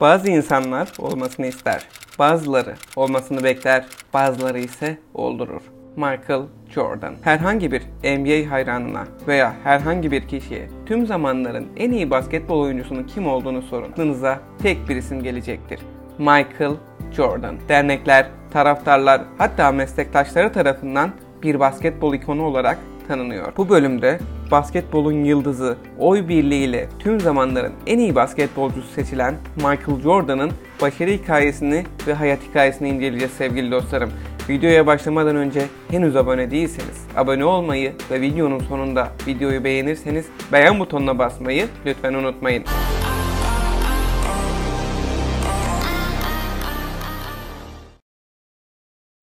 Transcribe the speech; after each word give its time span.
Bazı 0.00 0.30
insanlar 0.30 0.92
olmasını 0.98 1.46
ister. 1.46 1.84
Bazıları 2.18 2.74
olmasını 2.96 3.44
bekler. 3.44 3.84
Bazıları 4.14 4.58
ise 4.58 4.98
oldurur. 5.14 5.60
Michael 5.96 6.42
Jordan. 6.74 7.14
Herhangi 7.22 7.72
bir 7.72 7.82
NBA 8.02 8.50
hayranına 8.50 9.04
veya 9.28 9.54
herhangi 9.64 10.10
bir 10.10 10.28
kişiye 10.28 10.68
tüm 10.86 11.06
zamanların 11.06 11.66
en 11.76 11.90
iyi 11.90 12.10
basketbol 12.10 12.60
oyuncusunun 12.60 13.04
kim 13.04 13.26
olduğunu 13.26 13.62
sorun. 13.62 13.90
Aklınıza 13.92 14.40
tek 14.62 14.88
bir 14.88 14.96
isim 14.96 15.22
gelecektir. 15.22 15.80
Michael 16.18 16.74
Jordan. 17.12 17.56
Dernekler, 17.68 18.26
taraftarlar 18.50 19.20
hatta 19.38 19.72
meslektaşları 19.72 20.52
tarafından 20.52 21.10
bir 21.42 21.60
basketbol 21.60 22.14
ikonu 22.14 22.42
olarak 22.42 22.78
tanınıyor. 23.08 23.52
Bu 23.56 23.68
bölümde 23.68 24.18
basketbolun 24.50 25.24
yıldızı, 25.24 25.76
oy 25.98 26.28
birliğiyle 26.28 26.88
tüm 26.98 27.20
zamanların 27.20 27.72
en 27.86 27.98
iyi 27.98 28.14
basketbolcusu 28.14 28.88
seçilen 28.88 29.34
Michael 29.56 30.00
Jordan'ın 30.02 30.50
başarı 30.82 31.10
hikayesini 31.10 31.84
ve 32.06 32.14
hayat 32.14 32.38
hikayesini 32.50 32.88
inceleyeceğiz 32.88 33.32
sevgili 33.32 33.70
dostlarım. 33.70 34.10
Videoya 34.48 34.86
başlamadan 34.86 35.36
önce 35.36 35.66
henüz 35.90 36.16
abone 36.16 36.50
değilseniz 36.50 37.06
abone 37.16 37.44
olmayı 37.44 37.92
ve 38.10 38.20
videonun 38.20 38.58
sonunda 38.58 39.08
videoyu 39.26 39.64
beğenirseniz 39.64 40.26
beğen 40.52 40.80
butonuna 40.80 41.18
basmayı 41.18 41.66
lütfen 41.86 42.14
unutmayın. 42.14 42.64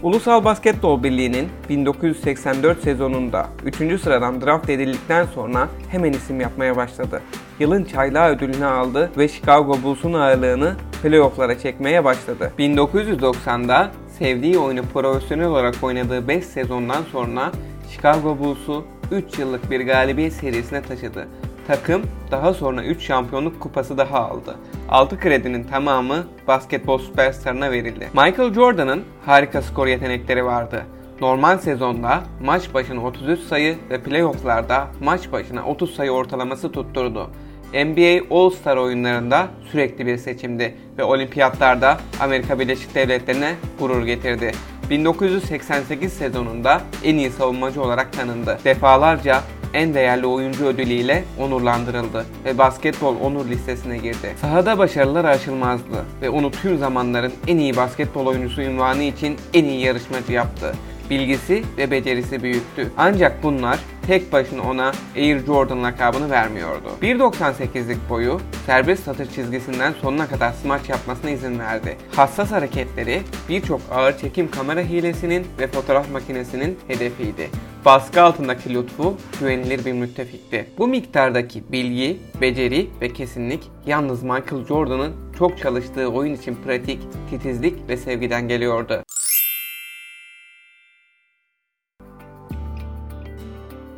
Ulusal 0.05 0.43
Basketbol 0.45 1.03
Birliği'nin 1.03 1.47
1984 1.69 2.83
sezonunda 2.83 3.47
3. 3.65 4.01
sıradan 4.01 4.41
draft 4.41 4.69
edildikten 4.69 5.25
sonra 5.25 5.69
hemen 5.89 6.13
isim 6.13 6.41
yapmaya 6.41 6.75
başladı. 6.75 7.21
Yılın 7.59 7.83
çaylağı 7.83 8.29
ödülünü 8.29 8.65
aldı 8.65 9.11
ve 9.17 9.27
Chicago 9.27 9.83
Bulls'un 9.83 10.13
ağırlığını 10.13 10.75
playofflara 11.03 11.59
çekmeye 11.59 12.03
başladı. 12.03 12.51
1990'da 12.59 13.91
sevdiği 14.19 14.57
oyunu 14.57 14.81
profesyonel 14.93 15.45
olarak 15.45 15.75
oynadığı 15.81 16.27
5 16.27 16.45
sezondan 16.45 17.03
sonra 17.11 17.51
Chicago 17.91 18.39
Bulls'u 18.39 18.85
3 19.11 19.39
yıllık 19.39 19.71
bir 19.71 19.81
galibiyet 19.81 20.33
serisine 20.33 20.81
taşıdı. 20.81 21.27
Takım 21.67 22.01
daha 22.31 22.53
sonra 22.53 22.83
3 22.83 23.01
şampiyonluk 23.01 23.59
kupası 23.59 23.97
daha 23.97 24.19
aldı. 24.19 24.55
6 24.89 25.19
kredinin 25.19 25.63
tamamı 25.63 26.27
basketbol 26.47 26.97
süperstarına 26.97 27.71
verildi. 27.71 28.09
Michael 28.13 28.53
Jordan'ın 28.53 29.03
harika 29.25 29.61
skor 29.61 29.87
yetenekleri 29.87 30.45
vardı. 30.45 30.85
Normal 31.21 31.57
sezonda 31.57 32.23
maç 32.41 32.73
başına 32.73 33.03
33 33.03 33.39
sayı 33.39 33.77
ve 33.89 34.01
playofflarda 34.01 34.87
maç 35.03 35.31
başına 35.31 35.65
30 35.65 35.95
sayı 35.95 36.11
ortalaması 36.11 36.71
tutturdu. 36.71 37.29
NBA 37.73 38.35
All-Star 38.35 38.77
oyunlarında 38.77 39.47
sürekli 39.71 40.05
bir 40.05 40.17
seçimdi 40.17 40.75
ve 40.97 41.03
olimpiyatlarda 41.03 41.97
Amerika 42.19 42.59
Birleşik 42.59 42.95
Devletleri'ne 42.95 43.55
gurur 43.79 44.05
getirdi. 44.05 44.51
1988 44.89 46.13
sezonunda 46.13 46.81
en 47.03 47.15
iyi 47.15 47.29
savunmacı 47.29 47.81
olarak 47.81 48.13
tanındı. 48.13 48.59
Defalarca 48.65 49.41
en 49.75 49.93
değerli 49.93 50.25
oyuncu 50.27 50.65
ödülüyle 50.65 51.23
onurlandırıldı 51.39 52.25
ve 52.45 52.57
basketbol 52.57 53.15
onur 53.15 53.45
listesine 53.45 53.97
girdi. 53.97 54.35
Sahada 54.41 54.77
başarılar 54.77 55.25
aşılmazdı 55.25 56.05
ve 56.21 56.29
onu 56.29 56.51
tüm 56.51 56.77
zamanların 56.77 57.33
en 57.47 57.57
iyi 57.57 57.75
basketbol 57.75 58.25
oyuncusu 58.25 58.61
ünvanı 58.61 59.03
için 59.03 59.37
en 59.53 59.65
iyi 59.65 59.81
yarışmacı 59.85 60.31
yaptı. 60.31 60.75
Bilgisi 61.09 61.63
ve 61.77 61.91
becerisi 61.91 62.43
büyüktü. 62.43 62.91
Ancak 62.97 63.43
bunlar 63.43 63.79
tek 64.07 64.31
başına 64.33 64.61
ona 64.61 64.91
Air 65.15 65.45
Jordan 65.45 65.83
lakabını 65.83 66.29
vermiyordu. 66.29 66.89
1.98'lik 67.01 68.09
boyu 68.09 68.41
serbest 68.65 69.03
satış 69.03 69.35
çizgisinden 69.35 69.93
sonuna 70.01 70.27
kadar 70.27 70.51
smaç 70.51 70.89
yapmasına 70.89 71.29
izin 71.29 71.59
verdi. 71.59 71.97
Hassas 72.15 72.51
hareketleri 72.51 73.21
birçok 73.49 73.81
ağır 73.91 74.17
çekim 74.17 74.51
kamera 74.51 74.81
hilesinin 74.81 75.47
ve 75.59 75.67
fotoğraf 75.67 76.11
makinesinin 76.11 76.79
hedefiydi. 76.87 77.49
Baskı 77.85 78.21
altındaki 78.21 78.73
lütfu 78.73 79.17
güvenilir 79.39 79.85
bir 79.85 79.93
müttefikti. 79.93 80.69
Bu 80.77 80.87
miktardaki 80.87 81.71
bilgi, 81.71 82.19
beceri 82.41 82.89
ve 83.01 83.13
kesinlik 83.13 83.63
yalnız 83.85 84.23
Michael 84.23 84.65
Jordan'ın 84.67 85.13
çok 85.37 85.57
çalıştığı 85.57 86.07
oyun 86.07 86.33
için 86.33 86.55
pratik, 86.55 86.99
titizlik 87.29 87.89
ve 87.89 87.97
sevgiden 87.97 88.47
geliyordu. 88.47 89.03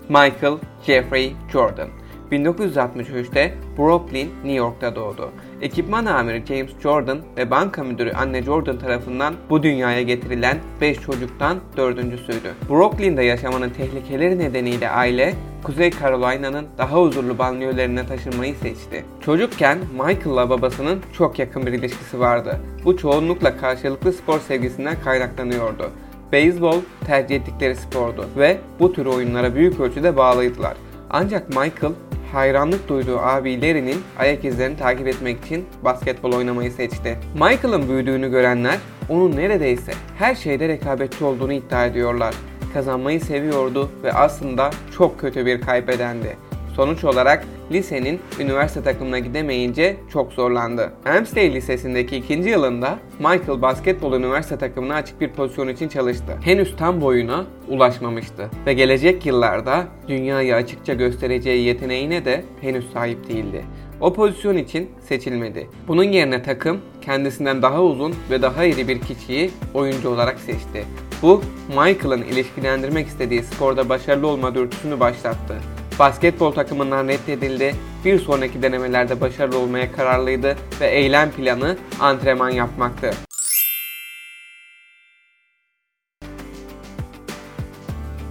Michael 0.09 0.57
Jeffrey 0.85 1.35
Jordan 1.51 1.89
1963'te 2.31 3.53
Brooklyn, 3.77 4.29
New 4.43 4.57
York'ta 4.57 4.95
doğdu. 4.95 5.29
Ekipman 5.61 6.05
amiri 6.05 6.45
James 6.45 6.71
Jordan 6.83 7.19
ve 7.37 7.51
banka 7.51 7.83
müdürü 7.83 8.11
anne 8.11 8.43
Jordan 8.43 8.79
tarafından 8.79 9.33
bu 9.49 9.63
dünyaya 9.63 10.01
getirilen 10.01 10.57
5 10.81 10.99
çocuktan 10.99 11.57
dördüncüsüydü. 11.77 12.53
Brooklyn'de 12.69 13.23
yaşamanın 13.23 13.69
tehlikeleri 13.69 14.39
nedeniyle 14.39 14.89
aile 14.89 15.33
Kuzey 15.63 15.91
Carolina'nın 15.91 16.67
daha 16.77 17.01
huzurlu 17.01 17.37
banliyölerine 17.37 18.05
taşınmayı 18.07 18.55
seçti. 18.55 19.05
Çocukken 19.21 19.77
Michael'la 19.93 20.49
babasının 20.49 21.01
çok 21.13 21.39
yakın 21.39 21.65
bir 21.65 21.73
ilişkisi 21.73 22.19
vardı. 22.19 22.59
Bu 22.85 22.97
çoğunlukla 22.97 23.57
karşılıklı 23.57 24.13
spor 24.13 24.39
sevgisinden 24.39 24.95
kaynaklanıyordu. 25.03 25.91
Beyzbol 26.31 26.77
tercih 27.05 27.35
ettikleri 27.35 27.75
spordu 27.75 28.25
ve 28.37 28.57
bu 28.79 28.93
tür 28.93 29.05
oyunlara 29.05 29.55
büyük 29.55 29.79
ölçüde 29.79 30.17
bağlıydılar. 30.17 30.77
Ancak 31.09 31.49
Michael 31.49 31.93
hayranlık 32.33 32.89
duyduğu 32.89 33.19
abi 33.19 33.61
Larry'nin 33.61 34.03
ayak 34.17 34.45
izlerini 34.45 34.77
takip 34.77 35.07
etmek 35.07 35.45
için 35.45 35.65
basketbol 35.83 36.33
oynamayı 36.33 36.71
seçti. 36.71 37.17
Michael'ın 37.33 37.89
büyüdüğünü 37.89 38.31
görenler 38.31 38.77
onun 39.09 39.35
neredeyse 39.35 39.91
her 40.19 40.35
şeyde 40.35 40.67
rekabetçi 40.67 41.25
olduğunu 41.25 41.53
iddia 41.53 41.85
ediyorlar. 41.85 42.35
Kazanmayı 42.73 43.21
seviyordu 43.21 43.89
ve 44.03 44.13
aslında 44.13 44.69
çok 44.97 45.19
kötü 45.19 45.45
bir 45.45 45.61
kaybedendi. 45.61 46.37
Sonuç 46.75 47.03
olarak 47.03 47.43
lisenin 47.71 48.19
üniversite 48.39 48.83
takımına 48.83 49.19
gidemeyince 49.19 49.97
çok 50.13 50.33
zorlandı. 50.33 50.93
Amstel 51.05 51.53
Lisesi'ndeki 51.53 52.15
ikinci 52.15 52.49
yılında 52.49 52.99
Michael 53.19 53.61
basketbol 53.61 54.13
üniversite 54.13 54.57
takımına 54.57 54.95
açık 54.95 55.21
bir 55.21 55.29
pozisyon 55.29 55.67
için 55.67 55.87
çalıştı. 55.87 56.37
Henüz 56.41 56.75
tam 56.77 57.01
boyuna 57.01 57.45
ulaşmamıştı 57.67 58.49
ve 58.65 58.73
gelecek 58.73 59.25
yıllarda 59.25 59.87
dünyayı 60.07 60.55
açıkça 60.55 60.93
göstereceği 60.93 61.65
yeteneğine 61.65 62.25
de 62.25 62.43
henüz 62.61 62.91
sahip 62.93 63.29
değildi. 63.29 63.65
O 64.01 64.13
pozisyon 64.13 64.57
için 64.57 64.89
seçilmedi. 65.07 65.67
Bunun 65.87 66.03
yerine 66.03 66.43
takım 66.43 66.81
kendisinden 67.01 67.61
daha 67.61 67.83
uzun 67.83 68.15
ve 68.31 68.41
daha 68.41 68.65
iri 68.65 68.87
bir 68.87 68.99
kişiyi 69.01 69.51
oyuncu 69.73 70.09
olarak 70.09 70.39
seçti. 70.39 70.85
Bu 71.21 71.41
Michael'ın 71.67 72.21
ilişkilendirmek 72.21 73.07
istediği 73.07 73.43
sporda 73.43 73.89
başarılı 73.89 74.27
olma 74.27 74.55
dürtüsünü 74.55 74.99
başlattı 74.99 75.55
basketbol 75.99 76.51
takımından 76.51 77.07
reddedildi. 77.07 77.75
Bir 78.05 78.19
sonraki 78.19 78.61
denemelerde 78.61 79.21
başarılı 79.21 79.57
olmaya 79.59 79.91
kararlıydı 79.91 80.55
ve 80.81 80.87
eylem 80.87 81.31
planı 81.31 81.77
antrenman 81.99 82.49
yapmaktı. 82.49 83.11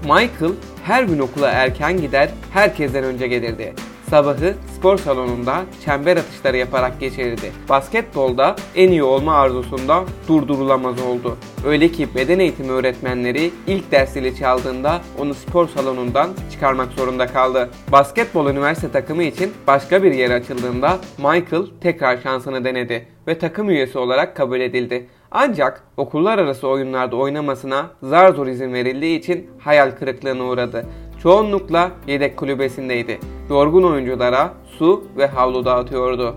Michael 0.03 0.53
her 0.85 1.03
gün 1.03 1.19
okula 1.19 1.51
erken 1.51 2.01
gider, 2.01 2.31
herkesten 2.53 3.05
önce 3.05 3.27
gelirdi. 3.29 3.75
Sabahı 4.11 4.55
spor 4.87 4.99
salonunda 4.99 5.65
çember 5.85 6.17
atışları 6.17 6.57
yaparak 6.57 7.01
geçirirdi. 7.01 7.53
Basketbolda 7.69 8.57
en 8.77 8.91
iyi 8.91 9.03
olma 9.03 9.35
arzusunda 9.35 10.05
durdurulamaz 10.29 11.03
oldu. 11.03 11.37
Öyle 11.67 11.89
ki 11.89 12.09
beden 12.15 12.39
eğitimi 12.39 12.71
öğretmenleri 12.71 13.51
ilk 13.67 13.91
dersleri 13.91 14.37
çaldığında 14.37 15.01
onu 15.19 15.35
spor 15.35 15.69
salonundan 15.69 16.31
çıkarmak 16.53 16.93
zorunda 16.93 17.27
kaldı. 17.27 17.71
Basketbol 17.93 18.51
üniversite 18.51 18.91
takımı 18.91 19.23
için 19.23 19.53
başka 19.67 20.03
bir 20.03 20.15
yer 20.15 20.31
açıldığında 20.31 20.99
Michael 21.19 21.67
tekrar 21.81 22.17
şansını 22.17 22.65
denedi 22.65 23.09
ve 23.27 23.39
takım 23.39 23.71
üyesi 23.71 23.99
olarak 23.99 24.37
kabul 24.37 24.61
edildi. 24.61 25.07
Ancak 25.31 25.83
okullar 25.97 26.39
arası 26.39 26.69
oyunlarda 26.69 27.17
oynamasına 27.17 27.91
zar 28.03 28.35
zor 28.35 28.47
izin 28.47 28.73
verildiği 28.73 29.19
için 29.19 29.51
hayal 29.59 29.91
kırıklığına 29.91 30.45
uğradı. 30.45 30.87
Çoğunlukla 31.27 31.91
yedek 32.07 32.37
kulübesindeydi. 32.37 33.19
Yorgun 33.51 33.83
oyunculara 33.83 34.53
su 34.79 35.05
ve 35.17 35.27
havlu 35.27 35.65
dağıtıyordu. 35.65 36.35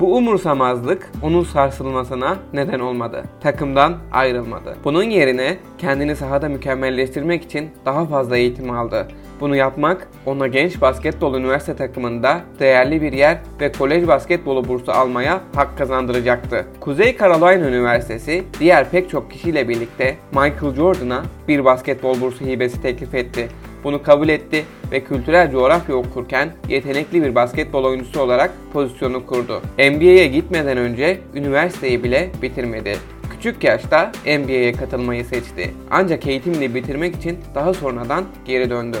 Bu 0.00 0.16
umursamazlık 0.16 1.10
onun 1.22 1.42
sarsılmasına 1.42 2.36
neden 2.52 2.80
olmadı. 2.80 3.24
Takımdan 3.40 3.96
ayrılmadı. 4.12 4.76
Bunun 4.84 5.02
yerine 5.02 5.56
kendini 5.78 6.16
sahada 6.16 6.48
mükemmelleştirmek 6.48 7.44
için 7.44 7.70
daha 7.84 8.06
fazla 8.06 8.36
eğitim 8.36 8.70
aldı. 8.70 9.08
Bunu 9.40 9.56
yapmak 9.56 10.08
ona 10.26 10.46
genç 10.46 10.80
basketbol 10.80 11.34
üniversite 11.34 11.76
takımında 11.76 12.40
değerli 12.60 13.02
bir 13.02 13.12
yer 13.12 13.38
ve 13.60 13.72
kolej 13.72 14.08
basketbolu 14.08 14.68
bursu 14.68 14.92
almaya 14.92 15.40
hak 15.54 15.78
kazandıracaktı. 15.78 16.66
Kuzey 16.80 17.16
Carolina 17.18 17.68
Üniversitesi 17.68 18.44
diğer 18.60 18.90
pek 18.90 19.10
çok 19.10 19.30
kişiyle 19.30 19.68
birlikte 19.68 20.16
Michael 20.32 20.74
Jordan'a 20.76 21.22
bir 21.48 21.64
basketbol 21.64 22.20
bursu 22.20 22.44
hibesi 22.44 22.82
teklif 22.82 23.14
etti. 23.14 23.48
Bunu 23.84 24.02
kabul 24.02 24.28
etti 24.28 24.64
ve 24.92 25.04
kültürel 25.04 25.50
coğrafya 25.50 25.94
okurken 25.94 26.52
yetenekli 26.68 27.22
bir 27.22 27.34
basketbol 27.34 27.84
oyuncusu 27.84 28.20
olarak 28.20 28.50
pozisyonu 28.72 29.26
kurdu. 29.26 29.62
NBA'ye 29.78 30.26
gitmeden 30.26 30.76
önce 30.76 31.20
üniversiteyi 31.34 32.04
bile 32.04 32.30
bitirmedi. 32.42 32.96
Küçük 33.30 33.64
yaşta 33.64 34.12
NBA'ye 34.26 34.72
katılmayı 34.72 35.24
seçti. 35.24 35.74
Ancak 35.90 36.26
eğitimini 36.26 36.74
bitirmek 36.74 37.16
için 37.16 37.38
daha 37.54 37.74
sonradan 37.74 38.24
geri 38.44 38.70
döndü. 38.70 38.98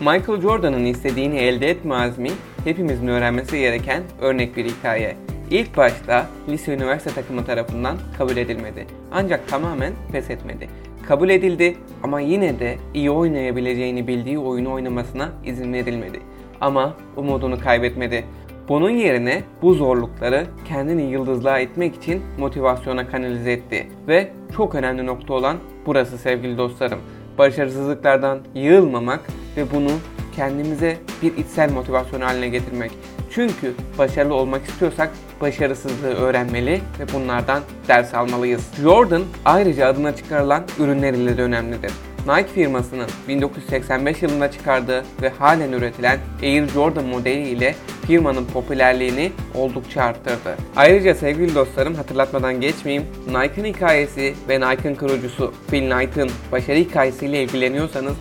Michael 0.00 0.40
Jordan'ın 0.40 0.84
istediğini 0.84 1.36
elde 1.36 1.70
etme 1.70 1.94
azmi 1.94 2.30
hepimizin 2.64 3.08
öğrenmesi 3.08 3.58
gereken 3.58 4.02
örnek 4.20 4.56
bir 4.56 4.64
hikaye. 4.64 5.25
İlk 5.50 5.76
başta 5.76 6.26
lise 6.48 6.74
üniversite 6.74 7.10
takımı 7.10 7.44
tarafından 7.44 7.96
kabul 8.18 8.36
edilmedi. 8.36 8.86
Ancak 9.12 9.48
tamamen 9.48 9.92
pes 10.12 10.30
etmedi. 10.30 10.68
Kabul 11.08 11.28
edildi 11.28 11.76
ama 12.02 12.20
yine 12.20 12.60
de 12.60 12.76
iyi 12.94 13.10
oynayabileceğini 13.10 14.06
bildiği 14.06 14.38
oyunu 14.38 14.72
oynamasına 14.72 15.28
izin 15.44 15.72
verilmedi. 15.72 16.20
Ama 16.60 16.94
umudunu 17.16 17.60
kaybetmedi. 17.60 18.24
Bunun 18.68 18.90
yerine 18.90 19.42
bu 19.62 19.74
zorlukları 19.74 20.46
kendini 20.68 21.02
yıldızlığa 21.02 21.58
etmek 21.58 21.94
için 21.94 22.22
motivasyona 22.38 23.08
kanalize 23.08 23.52
etti. 23.52 23.86
Ve 24.08 24.32
çok 24.56 24.74
önemli 24.74 25.06
nokta 25.06 25.34
olan 25.34 25.56
burası 25.86 26.18
sevgili 26.18 26.58
dostlarım. 26.58 26.98
Başarısızlıklardan 27.38 28.38
yığılmamak 28.54 29.20
ve 29.56 29.64
bunu 29.74 29.90
kendimize 30.36 30.96
bir 31.22 31.36
içsel 31.36 31.72
motivasyon 31.72 32.20
haline 32.20 32.48
getirmek. 32.48 32.90
Çünkü 33.36 33.74
başarılı 33.98 34.34
olmak 34.34 34.64
istiyorsak 34.68 35.10
başarısızlığı 35.40 36.14
öğrenmeli 36.14 36.80
ve 37.00 37.12
bunlardan 37.14 37.62
ders 37.88 38.14
almalıyız. 38.14 38.68
Jordan 38.82 39.22
ayrıca 39.44 39.86
adına 39.86 40.16
çıkarılan 40.16 40.64
ürünleriyle 40.78 41.36
de 41.36 41.42
önemlidir. 41.42 41.92
Nike 42.28 42.48
firmasının 42.54 43.06
1985 43.28 44.22
yılında 44.22 44.50
çıkardığı 44.50 45.04
ve 45.22 45.28
halen 45.28 45.72
üretilen 45.72 46.18
Air 46.42 46.68
Jordan 46.68 47.04
modeli 47.04 47.48
ile 47.48 47.74
firmanın 48.06 48.44
popülerliğini 48.44 49.32
oldukça 49.54 50.02
arttırdı. 50.02 50.56
Ayrıca 50.76 51.14
sevgili 51.14 51.54
dostlarım 51.54 51.94
hatırlatmadan 51.94 52.60
geçmeyeyim, 52.60 53.06
Nike'ın 53.26 53.64
hikayesi 53.64 54.34
ve 54.48 54.60
Nike'ın 54.60 54.94
kurucusu 54.94 55.54
Phil 55.70 55.90
Knight'ın 55.90 56.30
başarı 56.52 56.78
hikayesiyle 56.78 57.42
ilgileniyorsanız 57.42 58.14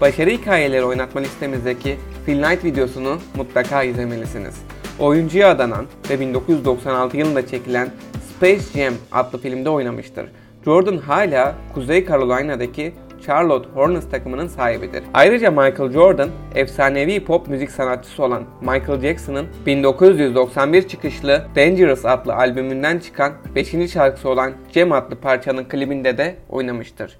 başarı 0.00 0.30
hikayeleri 0.30 0.84
oynatma 0.84 1.20
listemizdeki 1.20 1.96
Phil 2.26 2.42
Knight 2.42 2.64
videosunu 2.64 3.18
mutlaka 3.36 3.82
izlemelisiniz. 3.82 4.54
Oyuncuya 4.98 5.50
adanan 5.50 5.86
ve 6.10 6.20
1996 6.20 7.16
yılında 7.16 7.46
çekilen 7.46 7.88
Space 8.36 8.62
Jam 8.74 8.94
adlı 9.12 9.38
filmde 9.38 9.70
oynamıştır. 9.70 10.26
Jordan 10.64 10.96
hala 10.96 11.54
Kuzey 11.74 12.06
Carolina'daki 12.06 12.92
Charlotte 13.26 13.68
Hornets 13.74 14.10
takımının 14.10 14.46
sahibidir. 14.46 15.02
Ayrıca 15.14 15.50
Michael 15.50 15.92
Jordan, 15.92 16.28
efsanevi 16.54 17.24
pop 17.24 17.48
müzik 17.48 17.70
sanatçısı 17.70 18.22
olan 18.22 18.44
Michael 18.60 19.00
Jackson'ın 19.00 19.46
1991 19.66 20.88
çıkışlı 20.88 21.46
Dangerous 21.56 22.04
adlı 22.04 22.34
albümünden 22.34 22.98
çıkan 22.98 23.32
5. 23.54 23.92
şarkısı 23.92 24.28
olan 24.28 24.52
Jam 24.74 24.92
adlı 24.92 25.16
parçanın 25.16 25.64
klibinde 25.64 26.18
de 26.18 26.36
oynamıştır. 26.48 27.18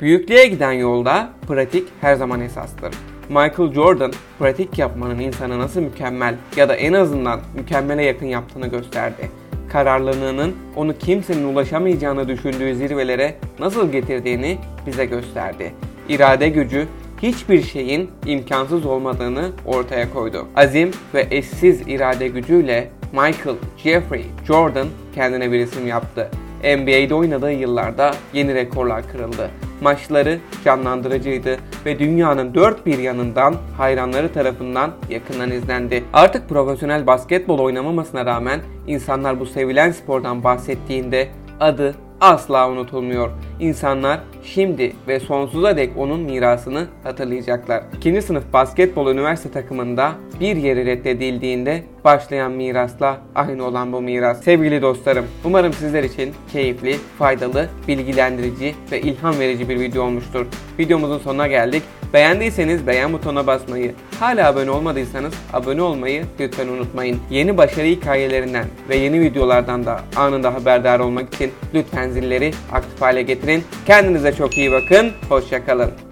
Büyüklüğe 0.00 0.46
giden 0.46 0.72
yolda 0.72 1.30
pratik 1.48 1.88
her 2.00 2.14
zaman 2.14 2.40
esastır. 2.40 2.94
Michael 3.28 3.72
Jordan 3.74 4.12
pratik 4.38 4.78
yapmanın 4.78 5.18
insanı 5.18 5.58
nasıl 5.58 5.80
mükemmel 5.80 6.34
ya 6.56 6.68
da 6.68 6.74
en 6.74 6.92
azından 6.92 7.40
mükemmele 7.56 8.04
yakın 8.04 8.26
yaptığını 8.26 8.66
gösterdi. 8.66 9.30
Kararlılığının 9.68 10.56
onu 10.76 10.98
kimsenin 10.98 11.44
ulaşamayacağını 11.44 12.28
düşündüğü 12.28 12.74
zirvelere 12.74 13.34
nasıl 13.58 13.92
getirdiğini 13.92 14.58
bize 14.86 15.04
gösterdi. 15.04 15.72
İrade 16.08 16.48
gücü 16.48 16.86
hiçbir 17.22 17.62
şeyin 17.62 18.10
imkansız 18.26 18.86
olmadığını 18.86 19.50
ortaya 19.66 20.12
koydu. 20.12 20.46
Azim 20.56 20.90
ve 21.14 21.26
eşsiz 21.30 21.80
irade 21.88 22.28
gücüyle 22.28 22.90
Michael 23.12 23.56
Jeffrey 23.76 24.24
Jordan 24.46 24.88
kendine 25.14 25.52
bir 25.52 25.58
isim 25.58 25.86
yaptı. 25.86 26.30
NBA'de 26.64 27.14
oynadığı 27.14 27.52
yıllarda 27.52 28.10
yeni 28.32 28.54
rekorlar 28.54 29.08
kırıldı. 29.12 29.50
Maçları 29.80 30.38
canlandırıcıydı 30.64 31.56
ve 31.86 31.98
dünyanın 31.98 32.54
dört 32.54 32.86
bir 32.86 32.98
yanından 32.98 33.54
hayranları 33.76 34.32
tarafından 34.32 34.90
yakından 35.10 35.50
izlendi. 35.50 36.04
Artık 36.12 36.48
profesyonel 36.48 37.06
basketbol 37.06 37.58
oynamamasına 37.58 38.26
rağmen 38.26 38.60
insanlar 38.86 39.40
bu 39.40 39.46
sevilen 39.46 39.90
spordan 39.90 40.44
bahsettiğinde 40.44 41.28
adı 41.60 41.94
asla 42.20 42.70
unutulmuyor. 42.70 43.30
İnsanlar 43.60 44.20
şimdi 44.44 44.92
ve 45.08 45.20
sonsuza 45.20 45.76
dek 45.76 45.90
onun 45.96 46.20
mirasını 46.20 46.86
hatırlayacaklar. 47.04 47.82
İkinci 47.96 48.22
sınıf 48.22 48.44
basketbol 48.52 49.10
üniversite 49.10 49.50
takımında 49.50 50.12
bir 50.40 50.56
yeri 50.56 50.86
reddedildiğinde 50.86 51.82
başlayan 52.04 52.52
mirasla 52.52 53.18
aynı 53.34 53.64
olan 53.64 53.92
bu 53.92 54.00
miras. 54.00 54.44
Sevgili 54.44 54.82
dostlarım, 54.82 55.26
umarım 55.44 55.72
sizler 55.72 56.02
için 56.02 56.34
keyifli, 56.52 56.96
faydalı, 57.18 57.68
bilgilendirici 57.88 58.74
ve 58.92 59.00
ilham 59.00 59.38
verici 59.38 59.68
bir 59.68 59.80
video 59.80 60.04
olmuştur. 60.04 60.46
Videomuzun 60.78 61.18
sonuna 61.18 61.46
geldik. 61.46 61.82
Beğendiyseniz 62.14 62.86
beğen 62.86 63.12
butonuna 63.12 63.46
basmayı, 63.46 63.94
hala 64.20 64.48
abone 64.48 64.70
olmadıysanız 64.70 65.34
abone 65.52 65.82
olmayı 65.82 66.24
lütfen 66.40 66.68
unutmayın. 66.68 67.20
Yeni 67.30 67.56
başarı 67.56 67.86
hikayelerinden 67.86 68.64
ve 68.88 68.96
yeni 68.96 69.20
videolardan 69.20 69.84
da 69.84 70.00
anında 70.16 70.54
haberdar 70.54 71.00
olmak 71.00 71.34
için 71.34 71.52
lütfen 71.74 72.10
zilleri 72.10 72.52
aktif 72.72 73.00
hale 73.00 73.22
getirin. 73.22 73.64
Kendinize 73.86 74.32
çok 74.32 74.58
iyi 74.58 74.72
bakın, 74.72 75.12
hoşçakalın. 75.28 76.09